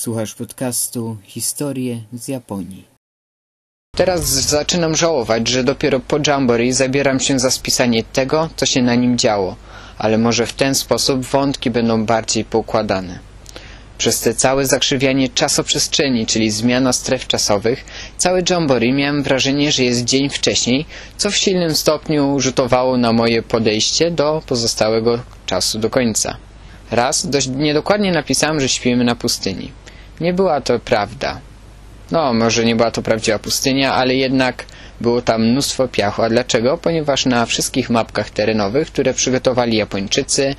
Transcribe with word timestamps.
Słuchasz 0.00 0.34
podcastu 0.34 1.16
Historie 1.22 2.00
z 2.12 2.28
Japonii. 2.28 2.84
Teraz 3.96 4.24
zaczynam 4.28 4.96
żałować, 4.96 5.48
że 5.48 5.64
dopiero 5.64 6.00
po 6.00 6.18
Jamboree 6.26 6.72
zabieram 6.72 7.20
się 7.20 7.38
za 7.38 7.50
spisanie 7.50 8.04
tego, 8.04 8.48
co 8.56 8.66
się 8.66 8.82
na 8.82 8.94
nim 8.94 9.18
działo, 9.18 9.56
ale 9.98 10.18
może 10.18 10.46
w 10.46 10.52
ten 10.52 10.74
sposób 10.74 11.22
wątki 11.22 11.70
będą 11.70 12.06
bardziej 12.06 12.44
poukładane. 12.44 13.18
Przez 13.98 14.20
te 14.20 14.34
całe 14.34 14.66
zakrzywianie 14.66 15.28
czasoprzestrzeni, 15.28 16.26
czyli 16.26 16.50
zmiana 16.50 16.92
stref 16.92 17.26
czasowych, 17.26 17.84
cały 18.16 18.42
Jamboree 18.50 18.92
miałem 18.92 19.22
wrażenie, 19.22 19.72
że 19.72 19.84
jest 19.84 20.04
dzień 20.04 20.28
wcześniej, 20.28 20.86
co 21.16 21.30
w 21.30 21.36
silnym 21.36 21.74
stopniu 21.74 22.40
rzutowało 22.40 22.96
na 22.96 23.12
moje 23.12 23.42
podejście 23.42 24.10
do 24.10 24.42
pozostałego 24.46 25.18
czasu 25.46 25.78
do 25.78 25.90
końca. 25.90 26.36
Raz 26.90 27.26
dość 27.26 27.46
niedokładnie 27.48 28.12
napisałem, 28.12 28.60
że 28.60 28.68
śpimy 28.68 29.04
na 29.04 29.14
pustyni. 29.14 29.72
Nie 30.20 30.32
była 30.32 30.60
to 30.60 30.78
prawda. 30.78 31.40
No, 32.10 32.34
może 32.34 32.64
nie 32.64 32.76
była 32.76 32.90
to 32.90 33.02
prawdziwa 33.02 33.38
pustynia, 33.38 33.94
ale 33.94 34.14
jednak 34.14 34.64
było 35.00 35.22
tam 35.22 35.42
mnóstwo 35.46 35.88
piachu. 35.88 36.22
A 36.22 36.28
dlaczego? 36.28 36.78
Ponieważ 36.78 37.26
na 37.26 37.46
wszystkich 37.46 37.90
mapkach 37.90 38.30
terenowych, 38.30 38.88
które 38.88 39.14
przygotowali 39.14 39.76
Japończycy, 39.76 40.54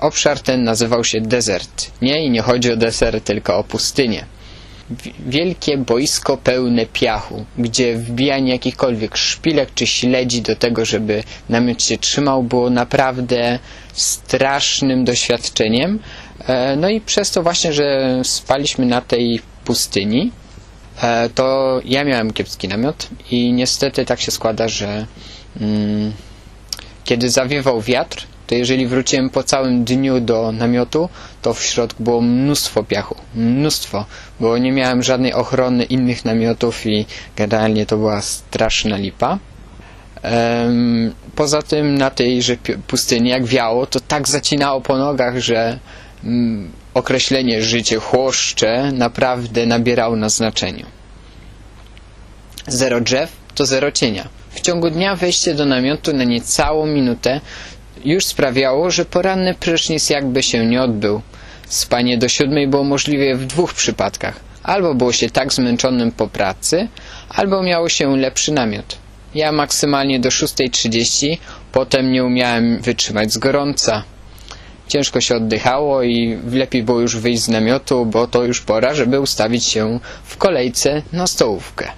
obszar 0.00 0.40
ten 0.40 0.64
nazywał 0.64 1.04
się 1.04 1.20
desert. 1.20 1.90
Nie, 2.02 2.24
i 2.24 2.30
nie 2.30 2.42
chodzi 2.42 2.72
o 2.72 2.76
desert, 2.76 3.24
tylko 3.24 3.58
o 3.58 3.64
pustynię. 3.64 4.24
Wielkie 5.26 5.78
boisko 5.78 6.36
pełne 6.36 6.86
piachu, 6.86 7.44
gdzie 7.58 7.96
wbijanie 7.96 8.52
jakichkolwiek 8.52 9.16
szpilek 9.16 9.68
czy 9.74 9.86
śledzi 9.86 10.42
do 10.42 10.56
tego, 10.56 10.84
żeby 10.84 11.22
namiot 11.48 11.82
się 11.82 11.98
trzymał, 11.98 12.42
było 12.42 12.70
naprawdę 12.70 13.58
strasznym 13.92 15.04
doświadczeniem. 15.04 15.98
E, 16.48 16.76
no 16.76 16.88
i 16.88 17.00
przez 17.00 17.30
to 17.30 17.42
właśnie, 17.42 17.72
że 17.72 18.20
spaliśmy 18.24 18.86
na 18.86 19.00
tej 19.00 19.40
pustyni, 19.64 20.32
e, 21.02 21.30
to 21.34 21.80
ja 21.84 22.04
miałem 22.04 22.32
kiepski 22.32 22.68
namiot 22.68 23.08
i 23.30 23.52
niestety 23.52 24.04
tak 24.04 24.20
się 24.20 24.30
składa, 24.30 24.68
że 24.68 25.06
mm, 25.60 26.12
kiedy 27.04 27.30
zawiewał 27.30 27.80
wiatr, 27.80 28.26
to 28.46 28.54
jeżeli 28.54 28.86
wróciłem 28.86 29.30
po 29.30 29.42
całym 29.42 29.84
dniu 29.84 30.20
do 30.20 30.52
namiotu, 30.52 31.08
to 31.42 31.54
w 31.54 31.62
środku 31.62 32.02
było 32.02 32.20
mnóstwo 32.20 32.84
piachu. 32.84 33.16
Mnóstwo, 33.34 34.04
bo 34.40 34.58
nie 34.58 34.72
miałem 34.72 35.02
żadnej 35.02 35.32
ochrony 35.32 35.84
innych 35.84 36.24
namiotów 36.24 36.86
i 36.86 37.06
generalnie 37.36 37.86
to 37.86 37.96
była 37.96 38.22
straszna 38.22 38.96
lipa. 38.96 39.38
Poza 41.34 41.62
tym 41.62 41.98
na 41.98 42.10
tejże 42.10 42.56
pustyni, 42.86 43.30
jak 43.30 43.44
wiało, 43.44 43.86
to 43.86 44.00
tak 44.00 44.28
zacinało 44.28 44.80
po 44.80 44.98
nogach, 44.98 45.38
że 45.38 45.78
określenie 46.94 47.62
życie 47.62 47.96
chłoszcze 47.96 48.92
naprawdę 48.92 49.66
nabierało 49.66 50.16
na 50.16 50.28
znaczeniu. 50.28 50.86
Zero 52.68 53.00
drzew 53.00 53.32
to 53.54 53.66
zero 53.66 53.92
cienia. 53.92 54.28
W 54.50 54.60
ciągu 54.60 54.90
dnia 54.90 55.16
wejście 55.16 55.54
do 55.54 55.64
namiotu 55.64 56.12
na 56.12 56.24
niecałą 56.24 56.86
minutę 56.86 57.40
już 58.04 58.24
sprawiało, 58.24 58.90
że 58.90 59.04
poranny 59.04 59.54
prysznic 59.54 60.10
jakby 60.10 60.42
się 60.42 60.66
nie 60.66 60.82
odbył. 60.82 61.20
Spanie 61.68 62.18
do 62.18 62.28
siódmej 62.28 62.68
było 62.68 62.84
możliwe 62.84 63.34
w 63.34 63.46
dwóch 63.46 63.74
przypadkach. 63.74 64.40
Albo 64.62 64.94
było 64.94 65.12
się 65.12 65.30
tak 65.30 65.52
zmęczonym 65.52 66.12
po 66.12 66.28
pracy, 66.28 66.88
albo 67.28 67.62
miało 67.62 67.88
się 67.88 68.16
lepszy 68.16 68.52
namiot. 68.52 68.98
Ja 69.34 69.52
maksymalnie 69.52 70.20
do 70.20 70.28
6.30, 70.28 71.38
potem 71.72 72.12
nie 72.12 72.24
umiałem 72.24 72.80
wytrzymać 72.82 73.32
z 73.32 73.38
gorąca. 73.38 74.02
Ciężko 74.88 75.20
się 75.20 75.36
oddychało 75.36 76.02
i 76.02 76.38
lepiej 76.52 76.82
było 76.82 77.00
już 77.00 77.16
wyjść 77.16 77.42
z 77.42 77.48
namiotu, 77.48 78.06
bo 78.06 78.26
to 78.26 78.44
już 78.44 78.60
pora, 78.60 78.94
żeby 78.94 79.20
ustawić 79.20 79.64
się 79.64 80.00
w 80.24 80.36
kolejce 80.36 81.02
na 81.12 81.26
stołówkę. 81.26 81.90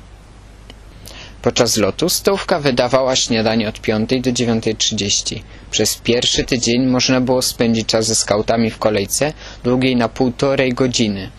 Podczas 1.43 1.77
lotu 1.77 2.09
stołówka 2.09 2.61
wydawała 2.61 3.17
śniadanie 3.17 3.69
od 3.69 3.81
5 3.81 4.11
do 4.11 4.31
9.30. 4.31 5.41
Przez 5.71 5.97
pierwszy 5.97 6.45
tydzień 6.45 6.87
można 6.87 7.21
było 7.21 7.43
spędzić 7.43 7.87
czas 7.89 8.07
ze 8.07 8.15
skautami 8.15 8.71
w 8.71 8.79
kolejce 8.79 9.33
długiej 9.65 9.97
na 9.97 10.09
półtorej 10.09 10.73
godziny. 10.73 11.31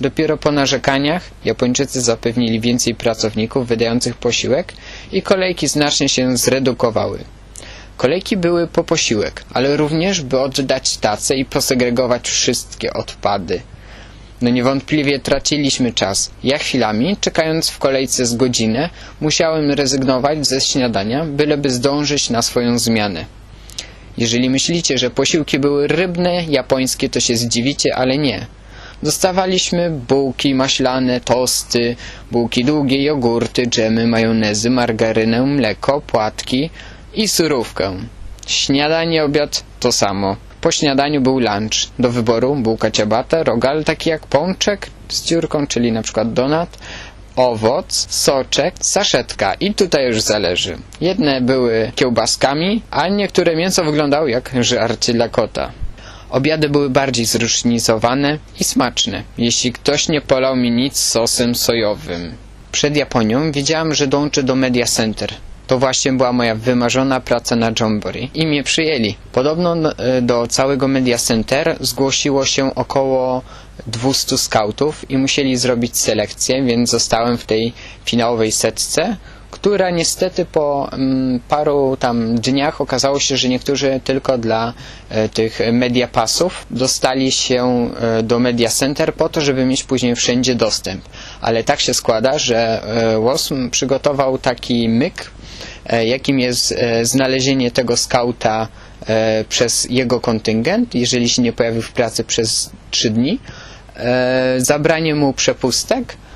Dopiero 0.00 0.36
po 0.36 0.52
narzekaniach 0.52 1.30
Japończycy 1.44 2.00
zapewnili 2.00 2.60
więcej 2.60 2.94
pracowników 2.94 3.68
wydających 3.68 4.16
posiłek 4.16 4.72
i 5.12 5.22
kolejki 5.22 5.68
znacznie 5.68 6.08
się 6.08 6.36
zredukowały. 6.36 7.18
Kolejki 7.96 8.36
były 8.36 8.66
po 8.66 8.84
posiłek, 8.84 9.44
ale 9.52 9.76
również 9.76 10.22
by 10.22 10.40
oddać 10.40 10.96
tacę 10.96 11.36
i 11.36 11.44
posegregować 11.44 12.28
wszystkie 12.28 12.92
odpady. 12.92 13.60
No 14.42 14.50
niewątpliwie 14.50 15.18
traciliśmy 15.20 15.92
czas. 15.92 16.30
Ja 16.44 16.58
chwilami, 16.58 17.16
czekając 17.20 17.70
w 17.70 17.78
kolejce 17.78 18.26
z 18.26 18.34
godzinę, 18.34 18.90
musiałem 19.20 19.70
rezygnować 19.70 20.46
ze 20.46 20.60
śniadania, 20.60 21.24
byleby 21.24 21.70
zdążyć 21.70 22.30
na 22.30 22.42
swoją 22.42 22.78
zmianę. 22.78 23.24
Jeżeli 24.18 24.50
myślicie, 24.50 24.98
że 24.98 25.10
posiłki 25.10 25.58
były 25.58 25.86
rybne, 25.88 26.44
japońskie, 26.48 27.08
to 27.08 27.20
się 27.20 27.36
zdziwicie, 27.36 27.96
ale 27.96 28.18
nie. 28.18 28.46
Dostawaliśmy 29.02 29.90
bułki 29.90 30.54
maślane, 30.54 31.20
tosty, 31.20 31.96
bułki 32.30 32.64
długie, 32.64 33.02
jogurty, 33.02 33.66
dżemy, 33.66 34.06
majonezy, 34.06 34.70
margarynę, 34.70 35.42
mleko, 35.42 36.00
płatki 36.00 36.70
i 37.14 37.28
surówkę. 37.28 37.96
Śniadanie, 38.46 39.24
obiad 39.24 39.64
to 39.80 39.92
samo. 39.92 40.36
Po 40.60 40.72
śniadaniu 40.72 41.20
był 41.20 41.38
lunch. 41.38 41.90
Do 41.98 42.10
wyboru 42.10 42.56
bułka 42.56 42.90
ciabata, 42.90 43.42
rogal 43.42 43.84
taki 43.84 44.10
jak 44.10 44.26
pączek 44.26 44.90
z 45.08 45.24
dziurką, 45.24 45.66
czyli 45.66 45.92
na 45.92 46.02
przykład 46.02 46.32
donat, 46.32 46.78
owoc, 47.36 48.06
soczek, 48.10 48.74
saszetka 48.80 49.54
i 49.54 49.74
tutaj 49.74 50.06
już 50.06 50.20
zależy. 50.20 50.78
Jedne 51.00 51.40
były 51.40 51.92
kiełbaskami, 51.94 52.82
a 52.90 53.08
niektóre 53.08 53.56
mięso 53.56 53.84
wyglądało 53.84 54.26
jak 54.28 54.50
żarcie 54.60 55.12
dla 55.12 55.28
kota. 55.28 55.72
Obiady 56.30 56.68
były 56.68 56.90
bardziej 56.90 57.26
zróżnicowane 57.26 58.38
i 58.60 58.64
smaczne, 58.64 59.22
jeśli 59.38 59.72
ktoś 59.72 60.08
nie 60.08 60.20
polał 60.20 60.56
mi 60.56 60.70
nic 60.70 60.98
sosem 60.98 61.54
sojowym. 61.54 62.34
Przed 62.72 62.96
Japonią 62.96 63.52
wiedziałem, 63.52 63.94
że 63.94 64.06
dołączę 64.06 64.42
do 64.42 64.54
Media 64.56 64.86
Center. 64.86 65.34
To 65.66 65.78
właśnie 65.78 66.12
była 66.12 66.32
moja 66.32 66.54
wymarzona 66.54 67.20
praca 67.20 67.56
na 67.56 67.72
Jamboree 67.80 68.30
i 68.34 68.46
mnie 68.46 68.62
przyjęli. 68.62 69.16
Podobno 69.32 69.76
e, 69.98 70.22
do 70.22 70.46
całego 70.46 70.88
Media 70.88 71.18
Center 71.18 71.76
zgłosiło 71.80 72.44
się 72.44 72.74
około 72.74 73.42
200 73.86 74.38
skautów 74.38 75.10
i 75.10 75.18
musieli 75.18 75.56
zrobić 75.56 75.98
selekcję, 75.98 76.62
więc 76.64 76.90
zostałem 76.90 77.38
w 77.38 77.46
tej 77.46 77.72
finałowej 78.04 78.52
setce, 78.52 79.16
która 79.64 79.90
niestety 79.90 80.44
po 80.44 80.88
mm, 80.92 81.40
paru 81.48 81.96
tam 82.00 82.34
dniach 82.34 82.80
okazało 82.80 83.20
się, 83.20 83.36
że 83.36 83.48
niektórzy 83.48 84.00
tylko 84.04 84.38
dla 84.38 84.72
e, 85.10 85.28
tych 85.28 85.60
media 85.72 86.08
pasów 86.08 86.66
dostali 86.70 87.32
się 87.32 87.90
e, 88.00 88.22
do 88.22 88.38
Media 88.38 88.68
Center 88.68 89.14
po 89.14 89.28
to, 89.28 89.40
żeby 89.40 89.64
mieć 89.64 89.84
później 89.84 90.14
wszędzie 90.16 90.54
dostęp. 90.54 91.04
Ale 91.40 91.64
tak 91.64 91.80
się 91.80 91.94
składa, 91.94 92.38
że 92.38 92.82
e, 92.82 93.18
WOSM 93.18 93.70
przygotował 93.70 94.38
taki 94.38 94.88
myk, 94.88 95.30
e, 95.86 96.06
jakim 96.06 96.38
jest 96.40 96.72
e, 96.72 97.04
znalezienie 97.04 97.70
tego 97.70 97.96
skauta 97.96 98.68
e, 99.06 99.44
przez 99.48 99.86
jego 99.90 100.20
kontyngent, 100.20 100.94
jeżeli 100.94 101.28
się 101.28 101.42
nie 101.42 101.52
pojawił 101.52 101.82
w 101.82 101.92
pracy 101.92 102.24
przez 102.24 102.70
3 102.90 103.10
dni, 103.10 103.38
zabranie 104.58 105.14
mu 105.14 105.32
przepustek, 105.32 106.16
E, 106.16 106.33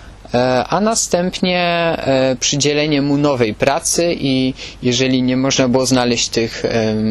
a 0.68 0.80
następnie 0.80 1.58
e, 1.60 2.36
przydzielenie 2.40 3.02
mu 3.02 3.16
nowej 3.16 3.54
pracy 3.54 4.16
i 4.18 4.54
jeżeli 4.82 5.22
nie 5.22 5.36
można 5.36 5.68
było 5.68 5.86
znaleźć 5.86 6.28
tych 6.28 6.62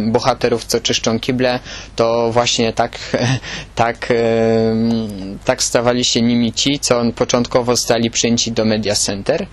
bohaterów, 0.07 0.65
co 0.65 0.79
czyszczą 0.79 1.19
kible, 1.19 1.59
to 1.95 2.31
właśnie 2.31 2.73
tak, 2.73 2.99
tak, 3.75 4.13
tak 5.45 5.63
stawali 5.63 6.03
się 6.03 6.21
nimi 6.21 6.53
ci, 6.53 6.79
co 6.79 6.99
on 6.99 7.11
początkowo 7.11 7.75
zostali 7.75 8.11
przyjęci 8.11 8.51
do 8.51 8.65
Media 8.65 8.95
Center. 8.95 9.47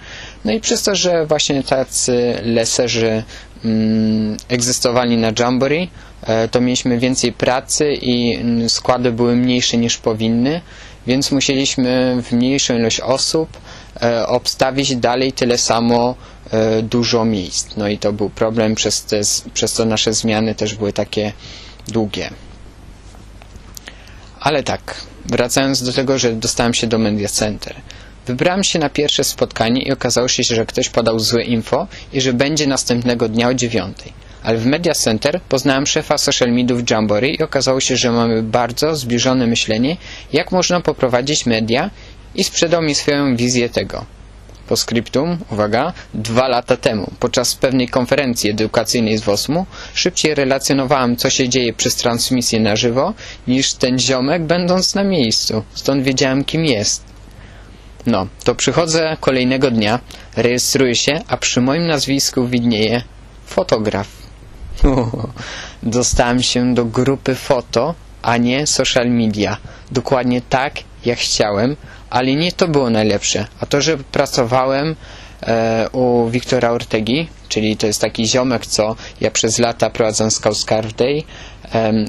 No 0.45 0.53
i 0.53 0.61
przez 0.61 0.83
to, 0.83 0.95
że 0.95 1.27
właśnie 1.27 1.63
tacy 1.63 2.41
leserzy 2.45 3.23
mm, 3.65 4.37
egzystowali 4.49 5.17
na 5.17 5.33
Jamboree, 5.39 5.91
e, 6.23 6.49
to 6.49 6.61
mieliśmy 6.61 6.99
więcej 6.99 7.33
pracy 7.33 7.95
i 8.03 8.39
składy 8.69 9.13
były 9.13 9.37
mniejsze 9.37 9.77
niż 9.77 9.97
powinny 9.97 10.61
więc 11.07 11.31
musieliśmy 11.33 12.23
w 12.23 12.33
mniejszą 12.33 12.75
ilość 12.77 13.01
osób 13.01 13.49
e, 14.03 14.27
obstawić 14.27 14.97
dalej 14.97 15.33
tyle 15.33 15.59
samo 15.59 16.15
e, 16.51 16.83
dużo 16.83 17.25
miejsc. 17.25 17.77
No 17.77 17.89
i 17.89 17.99
to 17.99 18.13
był 18.13 18.31
problem, 18.31 18.75
przez, 18.75 19.03
te, 19.05 19.21
przez 19.55 19.73
to 19.73 19.85
nasze 19.85 20.13
zmiany 20.13 20.55
też 20.55 20.75
były 20.75 20.93
takie 20.93 21.33
długie. 21.89 22.31
Ale 24.41 24.63
tak, 24.63 24.95
wracając 25.25 25.83
do 25.83 25.93
tego, 25.93 26.19
że 26.19 26.33
dostałem 26.33 26.75
się 26.75 26.87
do 26.87 26.99
Media 26.99 27.29
Center. 27.29 27.75
Wybrałem 28.27 28.65
się 28.65 28.79
na 28.79 28.91
pierwsze 28.91 29.25
spotkanie 29.25 29.83
i 29.83 29.93
okazało 29.93 30.29
się, 30.29 30.43
że 30.43 30.67
ktoś 30.67 30.89
podał 30.89 31.19
złe 31.19 31.43
info 31.43 31.87
i 32.13 32.21
że 32.21 32.33
będzie 32.33 32.67
następnego 32.67 33.29
dnia 33.29 33.49
o 33.49 33.55
dziewiątej. 33.55 34.13
Ale 34.45 34.59
w 34.59 34.67
Media 34.67 34.95
Center 34.95 35.41
poznałem 35.49 35.87
szefa 35.87 36.19
social 36.19 36.53
mediów 36.53 36.91
Jamboree 36.91 37.37
i 37.41 37.43
okazało 37.43 37.81
się, 37.81 37.97
że 37.97 38.11
mamy 38.13 38.43
bardzo 38.43 38.97
zbliżone 38.97 39.47
myślenie, 39.47 39.97
jak 40.33 40.53
można 40.53 40.81
poprowadzić 40.81 41.47
media 41.47 41.91
i 42.35 42.45
sprzedał 42.45 42.83
mi 42.83 42.95
swoją 42.95 43.37
wizję 43.37 43.69
tego. 43.69 44.05
Po 44.69 44.77
skryptum, 44.77 45.39
uwaga, 45.51 45.93
dwa 46.15 46.49
lata 46.49 46.77
temu, 46.77 47.11
podczas 47.21 47.55
pewnej 47.55 47.89
konferencji 47.89 48.51
edukacyjnej 48.51 49.19
z 49.19 49.23
WOSM-u, 49.23 49.67
szybciej 49.95 50.35
relacjonowałem, 50.35 51.17
co 51.17 51.31
się 51.31 51.49
dzieje 51.49 51.73
przez 51.73 51.97
transmisję 51.97 52.61
na 52.61 52.77
żywo, 52.77 53.15
niż 53.49 53.75
ten 53.75 53.99
ziomek, 53.99 54.43
będąc 54.43 54.95
na 54.95 55.05
miejscu. 55.05 55.63
Stąd 55.75 56.05
wiedziałem, 56.05 56.45
kim 56.45 56.65
jest. 56.65 57.05
No, 58.07 58.27
to 58.45 58.55
przychodzę 58.55 59.17
kolejnego 59.21 59.71
dnia, 59.71 60.01
rejestruję 60.37 60.95
się, 60.95 61.21
a 61.29 61.37
przy 61.37 61.61
moim 61.61 61.87
nazwisku 61.87 62.47
widnieje 62.47 63.03
fotograf. 63.47 64.25
Dostałem 65.83 66.43
się 66.43 66.75
do 66.75 66.85
grupy 66.85 67.35
foto, 67.35 67.95
a 68.23 68.37
nie 68.37 68.67
social 68.67 69.11
media. 69.11 69.57
Dokładnie 69.91 70.43
tak, 70.43 70.75
jak 71.05 71.19
chciałem, 71.19 71.77
ale 72.11 72.35
nie 72.35 72.53
to 72.53 72.69
było 72.69 72.91
najlepsze, 72.91 73.47
a 73.61 73.67
to, 73.67 73.81
że 73.81 73.99
pracowałem 73.99 74.97
e, 75.43 75.89
u 75.93 76.29
Wiktora 76.31 76.71
Ortegi, 76.71 77.29
czyli 77.49 77.77
to 77.77 77.87
jest 77.87 78.01
taki 78.01 78.27
ziomek, 78.27 78.67
co 78.67 78.97
ja 79.21 79.31
przez 79.31 79.59
lata 79.59 79.91
prowadzę 79.91 80.31
Scout 80.31 80.57
Scarf 80.57 80.95
Day. 80.95 81.23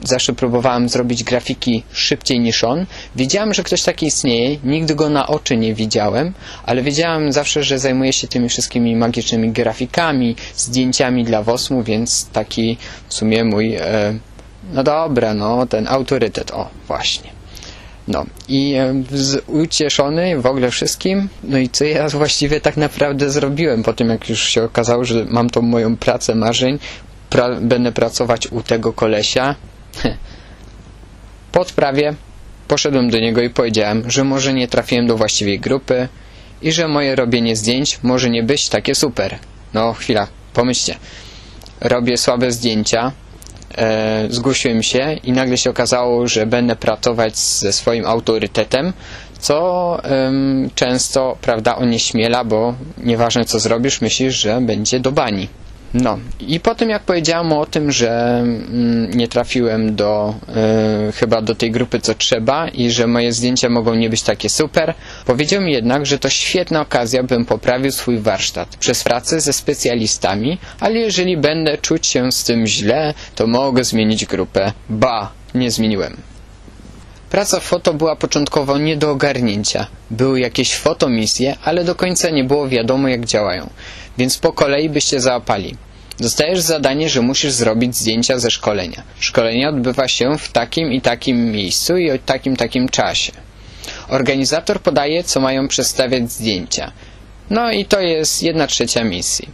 Zawsze 0.03 0.33
próbowałem 0.33 0.89
zrobić 0.89 1.23
grafiki 1.23 1.83
szybciej 1.91 2.39
niż 2.39 2.63
on. 2.63 2.85
Wiedziałem, 3.15 3.53
że 3.53 3.63
ktoś 3.63 3.83
taki 3.83 4.05
istnieje, 4.05 4.57
nigdy 4.63 4.95
go 4.95 5.09
na 5.09 5.27
oczy 5.27 5.57
nie 5.57 5.73
widziałem, 5.73 6.33
ale 6.63 6.81
wiedziałem 6.81 7.31
zawsze, 7.31 7.63
że 7.63 7.79
zajmuje 7.79 8.13
się 8.13 8.27
tymi 8.27 8.49
wszystkimi 8.49 8.95
magicznymi 8.95 9.51
grafikami, 9.51 10.35
zdjęciami 10.55 11.23
dla 11.23 11.43
WOSM-u, 11.43 11.83
więc 11.83 12.29
taki 12.29 12.77
w 13.07 13.13
sumie 13.13 13.43
mój, 13.43 13.75
e, 13.75 14.13
no 14.73 14.83
dobra, 14.83 15.33
no 15.33 15.65
ten 15.67 15.87
autorytet, 15.87 16.51
o 16.51 16.69
właśnie. 16.87 17.35
No 18.07 18.25
i 18.47 18.73
e, 18.73 18.93
ucieszony 19.47 20.41
w 20.41 20.45
ogóle 20.45 20.71
wszystkim. 20.71 21.29
No 21.43 21.57
i 21.57 21.69
co 21.69 21.85
ja 21.85 22.09
właściwie 22.09 22.61
tak 22.61 22.77
naprawdę 22.77 23.29
zrobiłem 23.29 23.83
po 23.83 23.93
tym, 23.93 24.09
jak 24.09 24.29
już 24.29 24.49
się 24.49 24.63
okazało, 24.63 25.05
że 25.05 25.25
mam 25.29 25.49
tą 25.49 25.61
moją 25.61 25.97
pracę 25.97 26.35
marzeń, 26.35 26.79
pra, 27.35 27.55
będę 27.61 27.91
pracować 27.91 28.47
u 28.47 28.61
tego 28.61 28.93
kolesia. 28.93 29.55
Po 31.51 31.61
odprawie 31.61 32.13
poszedłem 32.67 33.09
do 33.09 33.19
niego 33.19 33.41
i 33.41 33.49
powiedziałem, 33.49 34.11
że 34.11 34.23
może 34.23 34.53
nie 34.53 34.67
trafiłem 34.67 35.07
do 35.07 35.17
właściwej 35.17 35.59
grupy 35.59 36.07
i 36.61 36.71
że 36.71 36.87
moje 36.87 37.15
robienie 37.15 37.55
zdjęć 37.55 37.99
może 38.03 38.29
nie 38.29 38.43
być 38.43 38.69
takie 38.69 38.95
super. 38.95 39.39
No 39.73 39.93
chwila, 39.93 40.27
pomyślcie. 40.53 40.95
Robię 41.81 42.17
słabe 42.17 42.51
zdjęcia, 42.51 43.11
e, 43.77 44.27
zgłosiłem 44.29 44.83
się 44.83 45.13
i 45.23 45.31
nagle 45.31 45.57
się 45.57 45.69
okazało, 45.69 46.27
że 46.27 46.45
będę 46.45 46.75
pracować 46.75 47.37
ze 47.37 47.73
swoim 47.73 48.05
autorytetem, 48.05 48.93
co 49.39 49.99
em, 50.03 50.69
często, 50.75 51.37
prawda, 51.41 51.75
onieśmiela, 51.75 52.43
bo 52.43 52.75
nieważne 52.97 53.45
co 53.45 53.59
zrobisz, 53.59 54.01
myślisz, 54.01 54.35
że 54.35 54.61
będzie 54.61 54.99
do 54.99 55.11
bani. 55.11 55.47
No 55.95 56.19
i 56.39 56.59
po 56.59 56.75
tym 56.75 56.89
jak 56.89 57.03
powiedziałem 57.03 57.53
o 57.53 57.65
tym, 57.65 57.91
że 57.91 58.39
mm, 58.39 59.11
nie 59.17 59.27
trafiłem 59.27 59.95
do 59.95 60.35
e, 60.55 61.11
chyba 61.11 61.41
do 61.41 61.55
tej 61.55 61.71
grupy 61.71 61.99
co 61.99 62.13
trzeba 62.15 62.67
i 62.67 62.91
że 62.91 63.07
moje 63.07 63.33
zdjęcia 63.33 63.69
mogą 63.69 63.95
nie 63.95 64.09
być 64.09 64.23
takie 64.23 64.49
super, 64.49 64.93
powiedział 65.25 65.61
mi 65.61 65.71
jednak, 65.71 66.05
że 66.05 66.19
to 66.19 66.29
świetna 66.29 66.81
okazja, 66.81 67.23
bym 67.23 67.45
poprawił 67.45 67.91
swój 67.91 68.19
warsztat 68.19 68.77
przez 68.77 69.03
pracę 69.03 69.41
ze 69.41 69.53
specjalistami, 69.53 70.57
ale 70.79 70.99
jeżeli 70.99 71.37
będę 71.37 71.77
czuć 71.77 72.07
się 72.07 72.31
z 72.31 72.43
tym 72.43 72.67
źle, 72.67 73.13
to 73.35 73.47
mogę 73.47 73.83
zmienić 73.83 74.25
grupę. 74.25 74.71
Ba, 74.89 75.31
nie 75.53 75.71
zmieniłem. 75.71 76.34
Praca 77.29 77.59
foto 77.59 77.93
była 77.93 78.15
początkowo 78.15 78.77
nie 78.77 78.97
do 78.97 79.11
ogarnięcia. 79.11 79.87
Były 80.11 80.39
jakieś 80.39 80.75
fotomisje, 80.75 81.55
ale 81.63 81.83
do 81.83 81.95
końca 81.95 82.29
nie 82.29 82.43
było 82.43 82.67
wiadomo 82.67 83.07
jak 83.07 83.25
działają, 83.25 83.69
więc 84.17 84.37
po 84.37 84.53
kolei 84.53 84.89
byście 84.89 85.19
załapali. 85.19 85.75
Dostajesz 86.19 86.59
zadanie, 86.59 87.09
że 87.09 87.21
musisz 87.21 87.51
zrobić 87.51 87.95
zdjęcia 87.97 88.39
ze 88.39 88.51
szkolenia. 88.51 89.03
Szkolenie 89.19 89.69
odbywa 89.69 90.07
się 90.07 90.37
w 90.37 90.51
takim 90.51 90.93
i 90.93 91.01
takim 91.01 91.51
miejscu 91.51 91.97
i 91.97 92.11
o 92.11 92.17
takim 92.25 92.55
takim 92.55 92.89
czasie. 92.89 93.31
Organizator 94.07 94.81
podaje, 94.81 95.23
co 95.23 95.39
mają 95.39 95.67
przedstawiać 95.67 96.31
zdjęcia. 96.31 96.91
No 97.49 97.71
i 97.71 97.85
to 97.85 97.99
jest 97.99 98.43
jedna 98.43 98.67
trzecia 98.67 99.03
misji. 99.03 99.49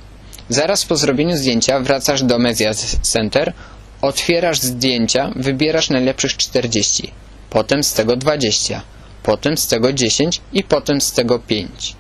Zaraz 0.50 0.85
po 0.85 0.95
zrobieniu 0.95 1.38
zdjęcia 1.38 1.79
wracasz 1.79 2.23
do 2.23 2.39
Media 2.39 2.71
Center, 3.01 3.53
otwierasz 4.01 4.59
zdjęcia, 4.59 5.31
wybierasz 5.35 5.89
najlepszych 5.89 6.38
40, 6.38 7.12
potem 7.51 7.83
z 7.83 7.94
tego 7.94 8.15
20, 8.15 8.81
potem 9.24 9.57
z 9.57 9.68
tego 9.68 9.94
10 9.94 10.42
i 10.53 10.63
potem 10.63 11.01
z 11.01 11.12
tego 11.12 11.39
5 11.39 11.95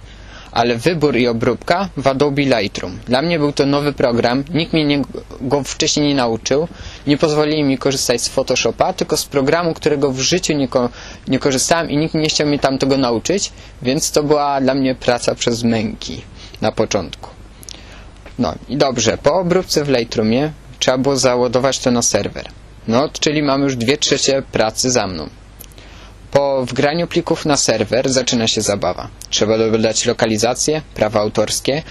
ale 0.51 0.75
wybór 0.75 1.15
i 1.17 1.27
obróbka 1.27 1.89
w 1.97 2.07
Adobe 2.07 2.41
Lightroom. 2.41 2.99
Dla 3.05 3.21
mnie 3.21 3.39
był 3.39 3.51
to 3.51 3.65
nowy 3.65 3.93
program, 3.93 4.43
nikt 4.53 4.73
mnie 4.73 4.85
nie, 4.85 5.01
go 5.41 5.63
wcześniej 5.63 6.07
nie 6.07 6.15
nauczył, 6.15 6.67
nie 7.07 7.17
pozwolili 7.17 7.63
mi 7.63 7.77
korzystać 7.77 8.21
z 8.21 8.27
Photoshopa, 8.27 8.93
tylko 8.93 9.17
z 9.17 9.25
programu, 9.25 9.73
którego 9.73 10.11
w 10.11 10.19
życiu 10.19 10.53
nie, 10.53 10.67
ko 10.67 10.89
nie 11.27 11.39
korzystałem 11.39 11.89
i 11.89 11.97
nikt 11.97 12.13
nie 12.13 12.29
chciał 12.29 12.47
mnie 12.47 12.59
tam 12.59 12.77
tego 12.77 12.97
nauczyć, 12.97 13.51
więc 13.81 14.11
to 14.11 14.23
była 14.23 14.61
dla 14.61 14.73
mnie 14.73 14.95
praca 14.95 15.35
przez 15.35 15.63
męki 15.63 16.21
na 16.61 16.71
początku. 16.71 17.29
No 18.39 18.55
i 18.69 18.77
dobrze, 18.77 19.17
po 19.17 19.33
obróbce 19.33 19.83
w 19.83 19.89
Lightroomie 19.89 20.51
trzeba 20.79 20.97
było 20.97 21.17
załadować 21.17 21.79
to 21.79 21.91
na 21.91 22.01
serwer. 22.01 22.45
No, 22.87 23.09
czyli 23.19 23.43
mamy 23.43 23.63
już 23.63 23.75
dwie 23.75 23.97
trzecie 23.97 24.43
pracy 24.51 24.91
za 24.91 25.07
mną. 25.07 25.29
Po 26.31 26.65
wgraniu 26.65 27.07
plików 27.07 27.45
na 27.45 27.57
serwer 27.57 28.09
zaczyna 28.09 28.47
się 28.47 28.61
zabawa. 28.61 29.07
Trzeba 29.29 29.57
dodać 29.57 30.05
lokalizację, 30.05 30.81
prawa 30.95 31.19
autorskie, 31.19 31.83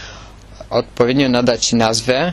odpowiednio 0.70 1.28
nadać 1.28 1.72
nazwę, 1.72 2.32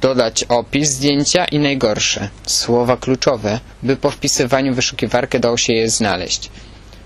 dodać 0.00 0.44
opis 0.44 0.88
zdjęcia 0.90 1.44
i 1.44 1.58
najgorsze, 1.58 2.28
słowa 2.46 2.96
kluczowe, 2.96 3.60
by 3.82 3.96
po 3.96 4.10
wpisywaniu 4.10 4.72
w 4.72 4.76
wyszukiwarkę 4.76 5.40
dało 5.40 5.56
się 5.56 5.72
je 5.72 5.90
znaleźć. 5.90 6.50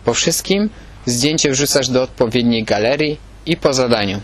Po 0.05 0.15
wszystkim 0.15 0.71
zdjęcie 1.07 1.51
wrzucasz 1.51 1.89
do 1.89 2.03
odpowiedniej 2.03 2.65
galerii 2.65 3.19
i 3.47 3.57
po 3.57 3.73
zadaniu. 3.73 4.21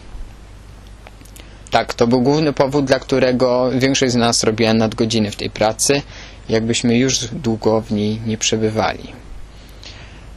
Tak, 1.70 1.94
to 1.94 2.06
był 2.06 2.22
główny 2.22 2.52
powód, 2.52 2.84
dla 2.84 2.98
którego 2.98 3.70
większość 3.70 4.12
z 4.12 4.16
nas 4.16 4.44
robiła 4.44 4.74
nadgodziny 4.74 5.30
w 5.30 5.36
tej 5.36 5.50
pracy, 5.50 6.02
jakbyśmy 6.48 6.98
już 6.98 7.18
długo 7.26 7.80
w 7.80 7.92
niej 7.92 8.20
nie 8.26 8.38
przebywali. 8.38 9.12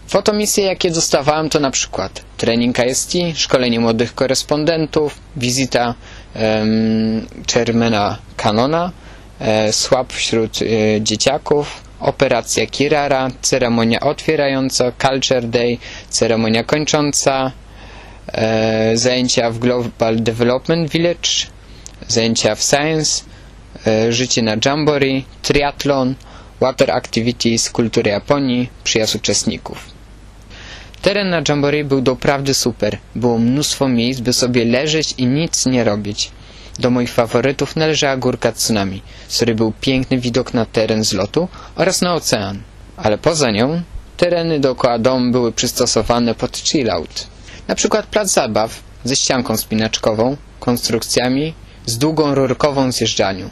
Fotomisje, 0.08 0.64
jakie 0.66 0.92
dostawałem, 0.92 1.50
to 1.50 1.60
na 1.60 1.72
przykład 1.72 2.22
trening 2.38 2.76
IST, 2.90 3.14
szkolenie 3.36 3.80
młodych 3.80 4.16
korespondentów, 4.16 5.20
wizyta 5.36 5.96
um, 6.36 7.28
chairmana 7.54 8.18
Canona, 8.38 8.92
e, 9.42 9.72
wśród 10.10 10.60
e, 10.62 11.02
dzieciaków, 11.02 11.82
operacja 12.00 12.66
Kirara, 12.68 13.30
ceremonia 13.42 14.00
otwierająca, 14.00 14.92
Culture 14.92 15.44
Day, 15.48 15.78
ceremonia 16.10 16.64
kończąca, 16.64 17.52
e, 18.28 18.98
zajęcia 18.98 19.50
w 19.52 19.60
Global 19.60 20.16
Development 20.16 20.90
Village, 20.90 21.30
zajęcia 22.08 22.56
w 22.56 22.64
Science, 22.64 23.24
życie 24.10 24.42
na 24.42 24.56
Jamboree, 24.66 25.26
triatlon, 25.42 26.16
water 26.60 26.92
activities, 26.92 27.70
kultury 27.70 28.12
Japonii, 28.12 28.70
przyjazd 28.84 29.16
uczestników. 29.16 29.78
Teren 31.02 31.30
na 31.30 31.42
Jamboree 31.50 31.84
był 31.84 32.02
doprawdy 32.02 32.54
super. 32.54 32.98
Było 33.16 33.38
mnóstwo 33.38 33.88
miejsc, 33.88 34.20
by 34.20 34.34
sobie 34.34 34.66
leżeć 34.66 35.14
i 35.18 35.26
nic 35.26 35.66
nie 35.66 35.84
robić. 35.84 36.32
Do 36.80 36.90
moich 36.90 37.12
faworytów 37.12 37.76
należała 37.76 38.18
górka 38.18 38.52
Tsunami, 38.52 39.02
z 39.28 39.36
której 39.36 39.56
był 39.56 39.74
piękny 39.82 40.18
widok 40.18 40.54
na 40.54 40.66
teren 40.66 41.04
zlotu 41.04 41.48
oraz 41.76 42.02
na 42.02 42.14
ocean. 42.14 42.62
Ale 42.98 43.18
poza 43.18 43.52
nią 43.52 43.82
tereny 44.18 44.60
dookoła 44.60 45.00
domu 45.00 45.32
były 45.32 45.52
przystosowane 45.52 46.36
pod 46.36 46.58
chillout. 46.58 47.28
Na 47.68 47.76
przykład 47.76 48.06
plac 48.06 48.34
zabaw 48.34 48.80
ze 49.04 49.16
ścianką 49.16 49.58
spinaczkową, 49.58 50.38
konstrukcjami, 50.60 51.54
z 51.86 51.98
długą 51.98 52.36
rurkową 52.36 52.92
zjeżdżalnią. 52.92 53.50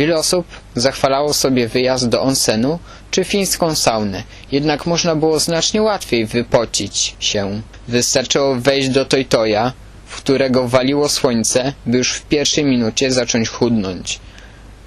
Wiele 0.00 0.16
osób 0.16 0.46
zachwalało 0.74 1.34
sobie 1.34 1.68
wyjazd 1.68 2.08
do 2.08 2.22
onsenu 2.22 2.78
czy 3.10 3.24
fińską 3.24 3.74
saunę, 3.74 4.22
jednak 4.52 4.86
można 4.86 5.16
było 5.16 5.38
znacznie 5.38 5.82
łatwiej 5.82 6.26
wypocić 6.26 7.16
się. 7.20 7.62
Wystarczyło 7.88 8.54
wejść 8.54 8.88
do 8.88 9.04
Toytoja, 9.04 9.72
w 10.06 10.16
którego 10.16 10.68
waliło 10.68 11.08
słońce, 11.08 11.72
by 11.86 11.98
już 11.98 12.12
w 12.12 12.22
pierwszej 12.22 12.64
minucie 12.64 13.12
zacząć 13.12 13.48
chudnąć. 13.48 14.20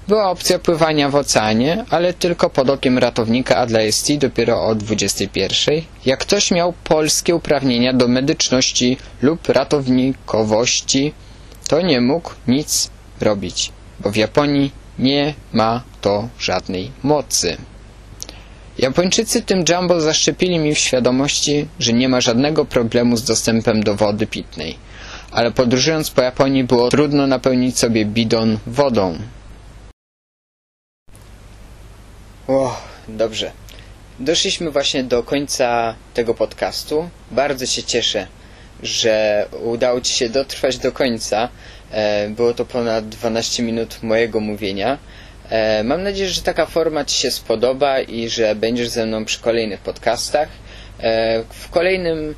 Była 0.08 0.30
opcja 0.30 0.58
pływania 0.58 1.08
w 1.08 1.14
oceanie, 1.14 1.84
ale 1.90 2.14
tylko 2.14 2.50
pod 2.50 2.70
okiem 2.70 2.98
ratownika, 2.98 3.56
a 3.56 3.66
dla 3.66 3.80
ST 3.92 4.12
dopiero 4.18 4.66
o 4.66 4.74
21. 4.74 5.80
Jak 6.06 6.20
ktoś 6.20 6.50
miał 6.50 6.72
polskie 6.84 7.34
uprawnienia 7.34 7.92
do 7.92 8.08
medyczności 8.08 8.96
lub 9.22 9.48
ratownikowości, 9.48 11.12
to 11.68 11.80
nie 11.80 12.00
mógł 12.00 12.30
nic 12.48 12.90
robić. 13.20 13.72
bo 14.00 14.10
w 14.10 14.16
Japonii 14.16 14.83
nie 14.98 15.34
ma 15.52 15.82
to 16.00 16.28
żadnej 16.38 16.90
mocy. 17.02 17.56
Japończycy 18.78 19.42
tym 19.42 19.64
jumbo 19.68 20.00
zaszczepili 20.00 20.58
mi 20.58 20.74
w 20.74 20.78
świadomości, 20.78 21.68
że 21.80 21.92
nie 21.92 22.08
ma 22.08 22.20
żadnego 22.20 22.64
problemu 22.64 23.16
z 23.16 23.24
dostępem 23.24 23.82
do 23.82 23.94
wody 23.94 24.26
pitnej. 24.26 24.76
Ale 25.30 25.50
podróżując 25.50 26.10
po 26.10 26.22
Japonii 26.22 26.64
było 26.64 26.88
trudno 26.88 27.26
napełnić 27.26 27.78
sobie 27.78 28.04
bidon 28.04 28.58
wodą. 28.66 29.18
O, 32.48 32.76
dobrze. 33.08 33.50
Doszliśmy 34.20 34.70
właśnie 34.70 35.04
do 35.04 35.22
końca 35.22 35.94
tego 36.14 36.34
podcastu. 36.34 37.08
Bardzo 37.30 37.66
się 37.66 37.82
cieszę, 37.82 38.26
że 38.82 39.46
udało 39.64 40.00
Ci 40.00 40.14
się 40.14 40.28
dotrwać 40.28 40.78
do 40.78 40.92
końca. 40.92 41.48
E, 41.94 42.28
Było 42.28 42.54
to 42.54 42.64
ponad 42.64 43.08
12 43.08 43.62
minut 43.62 44.02
mojego 44.02 44.40
mówienia. 44.40 44.98
E, 45.50 45.84
Mam 45.84 46.02
nadzieję, 46.02 46.28
że 46.30 46.42
taka 46.42 46.66
forma 46.66 47.04
Ci 47.04 47.16
się 47.16 47.30
spodoba 47.30 48.00
i 48.00 48.28
że 48.28 48.54
będziesz 48.54 48.88
ze 48.88 49.06
mną 49.06 49.24
przy 49.24 49.40
kolejnych 49.40 49.80
podcastach. 49.80 50.48
E, 51.00 51.42
W 51.50 51.68
kolejnym 51.70 52.34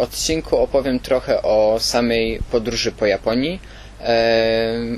odcinku 0.00 0.56
opowiem 0.58 1.00
trochę 1.00 1.42
o 1.42 1.76
samej 1.80 2.40
podróży 2.50 2.92
po 2.92 3.06
Japonii, 3.06 3.60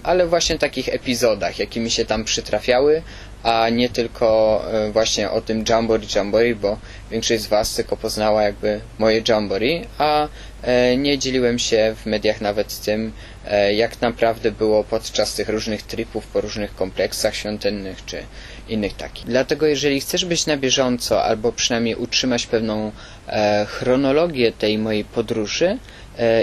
ale 0.03 0.27
właśnie 0.27 0.59
takich 0.59 0.89
epizodach, 0.89 1.59
jakie 1.59 1.81
mi 1.81 1.91
się 1.91 2.05
tam 2.05 2.25
przytrafiały, 2.25 3.03
a 3.43 3.69
nie 3.69 3.89
tylko 3.89 4.63
e, 4.73 4.91
właśnie 4.91 5.31
o 5.31 5.41
tym 5.41 5.65
Jamboree 5.69 6.07
Jamboree, 6.15 6.55
bo 6.55 6.79
większość 7.11 7.43
z 7.43 7.47
Was 7.47 7.75
tylko 7.75 7.97
poznała 7.97 8.43
jakby 8.43 8.81
moje 8.99 9.23
Jamboree, 9.29 9.87
a 9.99 10.29
e, 10.63 10.97
nie 10.97 11.19
dzieliłem 11.19 11.59
się 11.59 11.95
w 12.03 12.07
mediach 12.07 12.41
nawet 12.41 12.81
tym, 12.81 13.13
e, 13.47 13.75
jak 13.75 14.01
naprawdę 14.01 14.53
było 14.53 14.85
podczas 14.85 15.35
tych 15.35 15.49
różnych 15.49 15.83
tripów 15.83 16.27
po 16.27 16.41
różnych 16.41 16.75
kompleksach 16.75 17.35
świątynnych 17.35 18.05
czy 18.05 18.23
innych 18.69 18.97
takich. 18.97 19.27
Dlatego 19.27 19.67
jeżeli 19.67 20.01
chcesz 20.01 20.25
być 20.25 20.47
na 20.47 20.57
bieżąco 20.57 21.25
albo 21.25 21.53
przynajmniej 21.53 21.95
utrzymać 21.95 22.47
pewną 22.47 22.93
chronologię 23.67 24.53
tej 24.53 24.79
mojej 24.79 25.05
podróży 25.05 25.79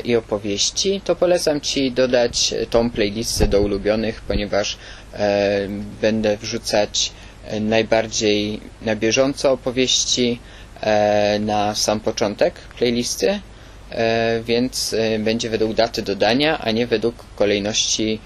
i 0.03 0.15
opowieści, 0.15 1.01
to 1.05 1.15
polecam 1.15 1.61
Ci 1.61 1.91
dodać 1.91 2.53
tą 2.69 2.89
playlistę 2.89 3.47
do 3.47 3.61
ulubionych, 3.61 4.21
ponieważ 4.21 4.77
e, 5.13 5.67
będę 6.01 6.37
wrzucać 6.37 7.11
e, 7.47 7.59
najbardziej 7.59 8.59
na 8.81 8.95
bieżąco 8.95 9.51
opowieści 9.51 10.39
e, 10.81 11.39
na 11.39 11.75
sam 11.75 11.99
początek 11.99 12.53
playlisty, 12.77 13.39
e, 13.91 14.41
więc 14.45 14.93
e, 14.93 15.19
będzie 15.19 15.49
według 15.49 15.73
daty 15.73 16.01
dodania, 16.01 16.59
a 16.59 16.71
nie 16.71 16.87
według 16.87 17.15
kolejności 17.35 18.19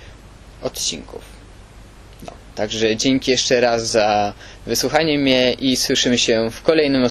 odcinków. 0.62 1.22
No, 2.25 2.32
także 2.56 2.96
dzięki 2.96 3.32
jeszcze 3.32 3.62
raz 3.62 3.88
za 3.88 4.34
wysłuchanie 4.66 5.20
mnie 5.20 5.54
i 5.54 5.75
słyszymy 5.75 6.18
się 6.18 6.51
w 6.51 6.62
kolejnym 6.62 7.04